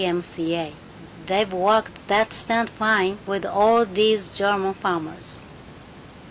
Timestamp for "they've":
1.27-1.53